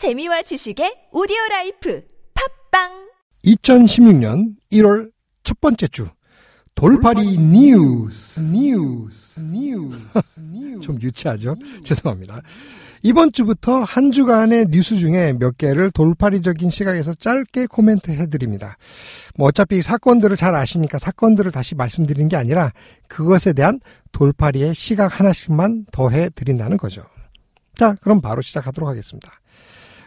[0.00, 2.02] 재미와 지식의 오디오 라이프
[2.70, 3.10] 팟빵
[3.44, 5.10] 2016년 1월
[5.42, 6.08] 첫 번째 주
[6.74, 11.54] 돌팔이 뉴스 뉴스 뉴스 좀 유치하죠?
[11.84, 12.40] 죄송합니다.
[13.02, 18.78] 이번 주부터 한 주간의 뉴스 중에 몇 개를 돌팔이적인 시각에서 짧게 코멘트 해드립니다.
[19.36, 22.72] 뭐 어차피 사건들을 잘 아시니까 사건들을 다시 말씀드리는 게 아니라
[23.06, 23.80] 그것에 대한
[24.12, 27.04] 돌팔이의 시각 하나씩만 더해 드린다는 거죠.
[27.74, 29.39] 자, 그럼 바로 시작하도록 하겠습니다.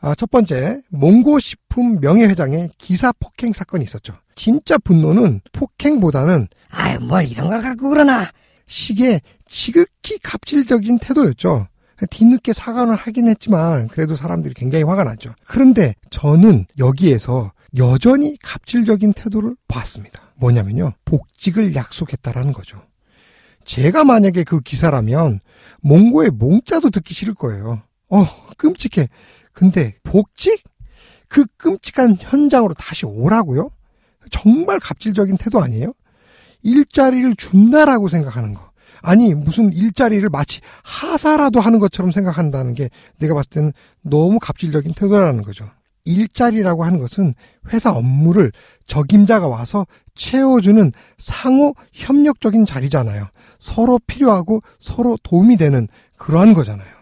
[0.00, 4.12] 아, 첫 번째, 몽고식품 명예회장의 기사 폭행 사건이 있었죠.
[4.34, 8.30] 진짜 분노는 폭행보다는 아유, 뭘 이런 걸 갖고 그러나.
[8.66, 11.68] 식의 지극히 갑질적인 태도였죠.
[12.10, 15.34] 뒤늦게 사과를 하긴 했지만 그래도 사람들이 굉장히 화가 났죠.
[15.46, 20.22] 그런데 저는 여기에서 여전히 갑질적인 태도를 봤습니다.
[20.36, 20.92] 뭐냐면요.
[21.04, 22.82] 복직을 약속했다라는 거죠.
[23.64, 25.40] 제가 만약에 그 기사라면
[25.80, 27.82] 몽고의 몽자도 듣기 싫을 거예요.
[28.08, 29.08] 어, 끔찍해.
[29.56, 30.62] 근데 복직?
[31.28, 33.70] 그 끔찍한 현장으로 다시 오라고요?
[34.30, 35.94] 정말 갑질적인 태도 아니에요?
[36.62, 38.70] 일자리를 준다라고 생각하는 거.
[39.00, 43.72] 아니, 무슨 일자리를 마치 하사라도 하는 것처럼 생각한다는 게 내가 봤을 때는
[44.02, 45.70] 너무 갑질적인 태도라는 거죠.
[46.04, 47.34] 일자리라고 하는 것은
[47.72, 48.52] 회사 업무를
[48.86, 53.28] 적임자가 와서 채워주는 상호 협력적인 자리잖아요.
[53.58, 55.88] 서로 필요하고 서로 도움이 되는
[56.18, 56.95] 그러한 거잖아요.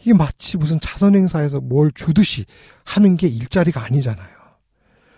[0.00, 2.44] 이게 마치 무슨 자선행사에서 뭘 주듯이
[2.84, 4.38] 하는 게 일자리가 아니잖아요.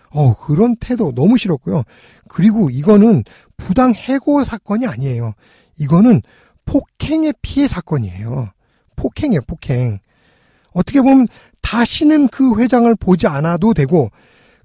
[0.09, 1.83] 어, 그런 태도 너무 싫었고요.
[2.27, 3.23] 그리고 이거는
[3.57, 5.33] 부당 해고 사건이 아니에요.
[5.79, 6.21] 이거는
[6.65, 8.51] 폭행의 피해 사건이에요.
[8.95, 9.99] 폭행이에요, 폭행.
[10.73, 11.27] 어떻게 보면
[11.61, 14.09] 다시는 그 회장을 보지 않아도 되고,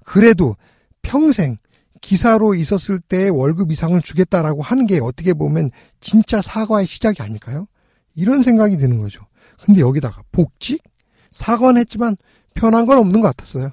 [0.03, 0.55] 그래도
[1.01, 1.57] 평생
[2.01, 7.67] 기사로 있었을 때 월급 이상을 주겠다라고 하는 게 어떻게 보면 진짜 사과의 시작이 아닐까요?
[8.15, 9.25] 이런 생각이 드는 거죠.
[9.61, 10.81] 근데 여기다가 복직?
[11.31, 12.17] 사과는 했지만
[12.53, 13.71] 편한 건 없는 것 같았어요.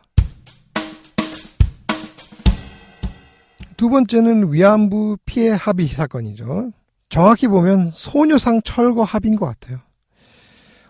[3.77, 6.73] 두 번째는 위안부 피해 합의 사건이죠.
[7.09, 9.81] 정확히 보면 소녀상 철거 합의인 것 같아요.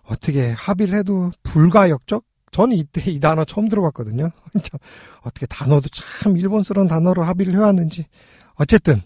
[0.04, 2.24] 어떻게 합의를 해도 불가역적?
[2.50, 4.30] 저는 이때 이 단어 처음 들어봤거든요.
[5.22, 8.06] 어떻게 단어도 참 일본스러운 단어로 합의를 해왔는지.
[8.54, 9.02] 어쨌든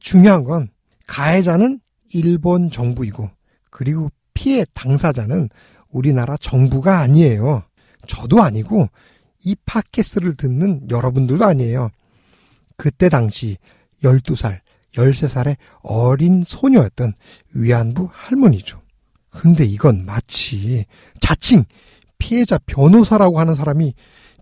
[0.00, 0.68] 중요한 건
[1.06, 1.80] 가해자는
[2.12, 3.30] 일본 정부이고
[3.70, 5.48] 그리고 피해 당사자는
[5.90, 7.62] 우리나라 정부가 아니에요.
[8.06, 8.88] 저도 아니고
[9.44, 11.90] 이 팟캐스트를 듣는 여러분들도 아니에요.
[12.76, 13.56] 그때 당시
[14.02, 14.58] 12살,
[14.94, 17.12] 13살의 어린 소녀였던
[17.54, 18.80] 위안부 할머니죠.
[19.30, 20.84] 근데 이건 마치
[21.20, 21.64] 자칭
[22.18, 23.94] 피해자 변호사라고 하는 사람이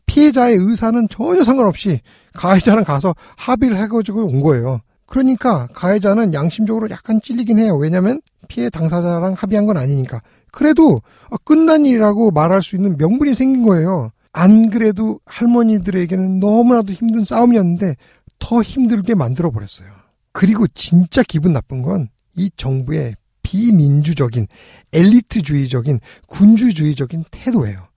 [0.07, 2.01] 피해자의 의사는 전혀 상관없이
[2.35, 4.81] 가해자랑 가서 합의를 해가지고 온 거예요.
[5.07, 7.77] 그러니까 가해자는 양심적으로 약간 찔리긴 해요.
[7.77, 10.21] 왜냐면 피해 당사자랑 합의한 건 아니니까.
[10.51, 11.01] 그래도
[11.45, 14.11] 끝난 일이라고 말할 수 있는 명분이 생긴 거예요.
[14.33, 17.97] 안 그래도 할머니들에게는 너무나도 힘든 싸움이었는데
[18.39, 19.89] 더 힘들게 만들어 버렸어요.
[20.33, 24.47] 그리고 진짜 기분 나쁜 건 이 정부의 비민주적인
[24.93, 27.89] 엘리트주의적인 군주주의적인 태도예요.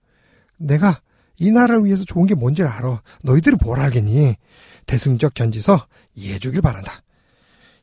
[0.58, 1.00] 내가
[1.38, 3.02] 이 나라를 위해서 좋은 게 뭔지를 알아.
[3.22, 4.34] 너희들이 뭘 알겠니?
[4.86, 7.02] 대승적 견지서 이해해 주길 바란다.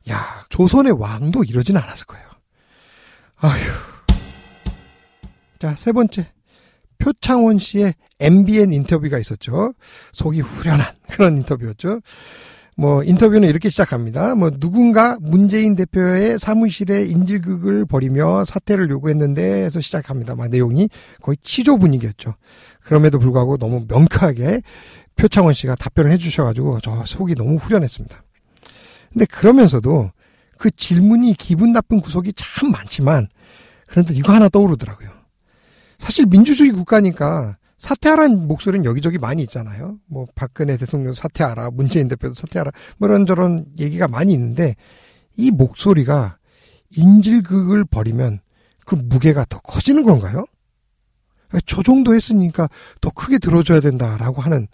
[0.09, 2.25] 야, 조선의 왕도 이러진 않았을 거예요.
[3.43, 3.59] 아휴.
[5.59, 6.27] 자, 세 번째.
[6.97, 9.73] 표창원 씨의 MBN 인터뷰가 있었죠.
[10.13, 11.99] 속이 후련한 그런 인터뷰였죠.
[12.77, 14.35] 뭐 인터뷰는 이렇게 시작합니다.
[14.35, 20.35] 뭐 누군가 문재인 대표의 사무실에 인질극을 벌이며 사퇴를 요구했는데 해서 시작합니다.
[20.35, 20.87] 막 내용이
[21.21, 22.35] 거의 치조 분위기였죠.
[22.79, 24.61] 그럼에도 불구하고 너무 명쾌하게
[25.17, 28.23] 표창원 씨가 답변을 해주셔가지고 저 속이 너무 후련했습니다.
[29.11, 30.11] 근데 그러면서도
[30.63, 33.27] 그 질문이 기분 나쁜 구석이 참 많지만
[33.85, 35.09] 그런데 이거 하나 떠오르더라고요.
[35.99, 39.97] 사실 민주주의 국가니까 사퇴하라는 목소리는 여기저기 많이 있잖아요.
[40.05, 44.77] 뭐 박근혜 대통령 사퇴하라, 문재인 대표도 사퇴하라, 뭐 이런저런 얘기가 많이 있는데
[45.35, 46.37] 이 목소리가
[46.95, 48.39] 인질극을 벌이면
[48.85, 50.45] 그 무게가 더 커지는 건가요?
[51.65, 52.69] 저 정도 했으니까
[53.01, 54.69] 더 크게 들어줘야 된다라고 하는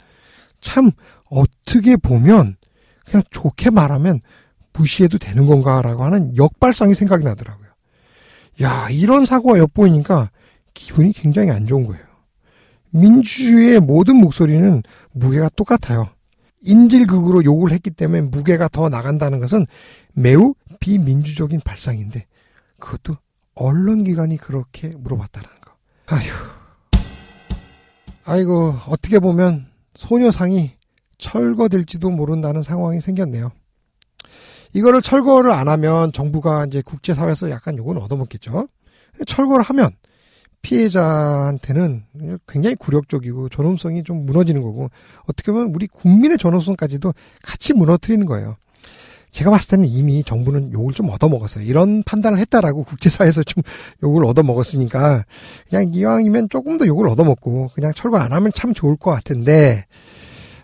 [0.61, 0.91] 참
[1.31, 2.57] 어떻게 보면
[3.05, 4.21] 그냥 좋게 말하면
[4.79, 7.67] 무시해도 되는 건가라고 하는 역발상이 생각이 나더라고요.
[8.61, 10.31] 야, 이런 사고가 엿보이니까
[10.73, 12.03] 기분이 굉장히 안 좋은 거예요.
[12.91, 14.81] 민주주의의 모든 목소리는
[15.11, 16.09] 무게가 똑같아요.
[16.61, 19.65] 인질극으로 욕을 했기 때문에 무게가 더 나간다는 것은
[20.13, 22.25] 매우 비민주적인 발상인데
[22.79, 23.17] 그것도
[23.55, 25.73] 언론기관이 그렇게 물어봤다는 거.
[26.07, 26.29] 아휴.
[28.25, 30.71] 아이고, 어떻게 보면 소녀상이
[31.17, 33.51] 철거될지도 모른다는 상황이 생겼네요.
[34.73, 38.67] 이거를 철거를 안 하면 정부가 이제 국제사회에서 약간 요건 얻어먹겠죠.
[39.25, 39.91] 철거를 하면
[40.61, 42.03] 피해자한테는
[42.47, 44.89] 굉장히 굴욕적이고 존엄성이 좀 무너지는 거고
[45.25, 47.13] 어떻게 보면 우리 국민의 존엄성까지도
[47.43, 48.57] 같이 무너뜨리는 거예요.
[49.31, 51.63] 제가 봤을 때는 이미 정부는 욕을 좀 얻어먹었어요.
[51.63, 53.61] 이런 판단을 했다라고 국제사회에서 좀
[54.03, 55.23] 욕을 얻어먹었으니까
[55.69, 59.85] 그냥 이왕이면 조금 더 욕을 얻어먹고 그냥 철거 안 하면 참 좋을 것 같은데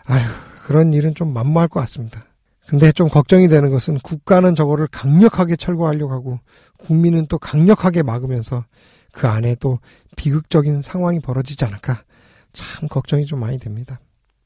[0.06, 0.28] 아휴
[0.66, 2.26] 그런 일은 좀 만무할 것 같습니다.
[2.68, 6.40] 근데 좀 걱정이 되는 것은 국가는 저거를 강력하게 철거하려고 하고
[6.80, 8.66] 국민은 또 강력하게 막으면서
[9.12, 9.80] 그 안에 또
[10.16, 12.04] 비극적인 상황이 벌어지지 않을까
[12.54, 14.00] 참 걱정이 좀 많이 됩니다.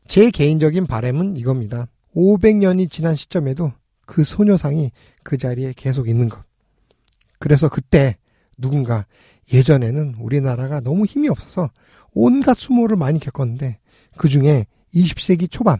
[0.07, 1.87] 제 개인적인 바램은 이겁니다.
[2.15, 3.71] 500년이 지난 시점에도
[4.05, 4.91] 그 소녀상이
[5.23, 6.43] 그 자리에 계속 있는 것.
[7.37, 8.17] 그래서 그때
[8.57, 9.05] 누군가
[9.53, 11.69] 예전에는 우리나라가 너무 힘이 없어서
[12.13, 13.79] 온갖 수모를 많이 겪었는데
[14.17, 15.77] 그 중에 20세기 초반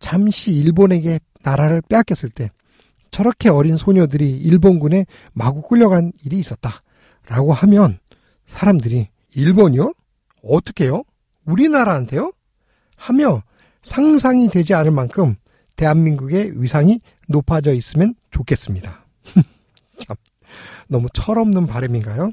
[0.00, 2.50] 잠시 일본에게 나라를 빼앗겼을 때
[3.10, 6.82] 저렇게 어린 소녀들이 일본군에 마구 끌려간 일이 있었다.
[7.26, 7.98] 라고 하면
[8.46, 9.92] 사람들이 일본이요?
[10.42, 11.04] 어떻게요?
[11.44, 12.32] 우리나라한테요?
[12.96, 13.42] 하며
[13.82, 15.36] 상상이 되지 않을 만큼
[15.76, 19.06] 대한민국의 위상이 높아져 있으면 좋겠습니다.
[19.98, 20.16] 참,
[20.88, 22.32] 너무 철없는 바람인가요?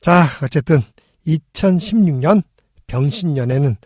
[0.00, 0.80] 자, 어쨌든
[1.26, 2.42] 2016년
[2.86, 3.76] 병신년에는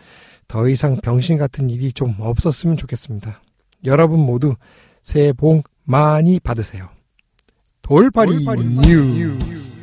[0.53, 3.41] 더 이상 병신 같은 일이 좀 없었으면 좋겠습니다.
[3.87, 4.55] 여러분 모두
[5.03, 6.91] 새해 복 많이 받으세요.
[7.81, 9.39] 돌파리, 돌파리 뉴스.
[9.49, 9.82] 뉴스.